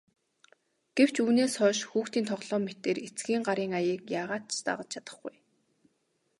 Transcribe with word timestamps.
Гэвч 0.97 1.15
үүнээс 1.23 1.53
хойш 1.59 1.79
хүүхдийн 1.89 2.29
тоглоом 2.31 2.63
мэтээр 2.65 2.97
эцгийн 3.07 3.41
гарын 3.47 3.71
аяыг 3.79 4.03
яагаад 4.19 4.43
ч 4.53 4.55
дагаж 4.67 4.89
чадахгүй. 4.93 5.35